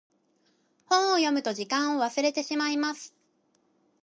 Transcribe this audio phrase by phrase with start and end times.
[0.85, 3.13] 本を読むと時間を忘れてしまいます。